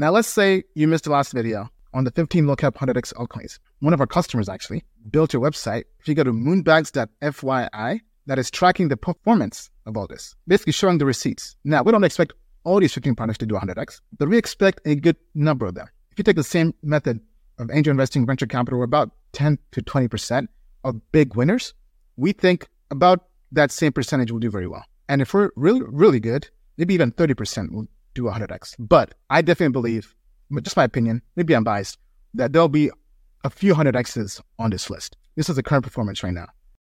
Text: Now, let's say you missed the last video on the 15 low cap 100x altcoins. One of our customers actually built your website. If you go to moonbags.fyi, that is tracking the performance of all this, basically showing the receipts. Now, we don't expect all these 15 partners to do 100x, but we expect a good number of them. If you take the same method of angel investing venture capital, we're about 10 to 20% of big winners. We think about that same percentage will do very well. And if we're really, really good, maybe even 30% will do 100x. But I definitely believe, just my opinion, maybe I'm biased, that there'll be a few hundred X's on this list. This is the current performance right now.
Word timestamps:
Now, 0.00 0.12
let's 0.12 0.28
say 0.28 0.64
you 0.74 0.88
missed 0.88 1.04
the 1.04 1.10
last 1.10 1.34
video 1.34 1.68
on 1.92 2.04
the 2.04 2.10
15 2.10 2.46
low 2.46 2.56
cap 2.56 2.74
100x 2.74 3.12
altcoins. 3.12 3.58
One 3.80 3.92
of 3.92 4.00
our 4.00 4.06
customers 4.06 4.48
actually 4.48 4.82
built 5.10 5.34
your 5.34 5.42
website. 5.42 5.84
If 5.98 6.08
you 6.08 6.14
go 6.14 6.24
to 6.24 6.32
moonbags.fyi, 6.32 8.00
that 8.24 8.38
is 8.38 8.50
tracking 8.50 8.88
the 8.88 8.96
performance 8.96 9.68
of 9.84 9.98
all 9.98 10.06
this, 10.06 10.34
basically 10.48 10.72
showing 10.72 10.96
the 10.96 11.04
receipts. 11.04 11.54
Now, 11.64 11.82
we 11.82 11.92
don't 11.92 12.02
expect 12.02 12.32
all 12.64 12.80
these 12.80 12.94
15 12.94 13.14
partners 13.14 13.36
to 13.36 13.46
do 13.46 13.56
100x, 13.56 14.00
but 14.18 14.30
we 14.30 14.38
expect 14.38 14.80
a 14.86 14.94
good 14.94 15.16
number 15.34 15.66
of 15.66 15.74
them. 15.74 15.86
If 16.12 16.16
you 16.16 16.24
take 16.24 16.36
the 16.36 16.44
same 16.44 16.72
method 16.82 17.20
of 17.58 17.70
angel 17.70 17.90
investing 17.90 18.24
venture 18.24 18.46
capital, 18.46 18.78
we're 18.78 18.86
about 18.86 19.10
10 19.32 19.58
to 19.72 19.82
20% 19.82 20.48
of 20.82 21.12
big 21.12 21.36
winners. 21.36 21.74
We 22.16 22.32
think 22.32 22.68
about 22.90 23.26
that 23.52 23.70
same 23.70 23.92
percentage 23.92 24.32
will 24.32 24.38
do 24.38 24.50
very 24.50 24.66
well. 24.66 24.86
And 25.10 25.20
if 25.20 25.34
we're 25.34 25.50
really, 25.56 25.82
really 25.82 26.20
good, 26.20 26.48
maybe 26.78 26.94
even 26.94 27.12
30% 27.12 27.70
will 27.70 27.86
do 28.20 28.30
100x. 28.30 28.76
But 28.78 29.14
I 29.28 29.42
definitely 29.42 29.72
believe, 29.72 30.14
just 30.62 30.76
my 30.76 30.84
opinion, 30.84 31.22
maybe 31.36 31.54
I'm 31.54 31.64
biased, 31.64 31.98
that 32.34 32.52
there'll 32.52 32.68
be 32.68 32.90
a 33.44 33.50
few 33.50 33.74
hundred 33.74 33.96
X's 33.96 34.40
on 34.58 34.70
this 34.70 34.90
list. 34.90 35.16
This 35.36 35.48
is 35.48 35.56
the 35.56 35.62
current 35.62 35.84
performance 35.84 36.22
right 36.22 36.34
now. 36.34 36.48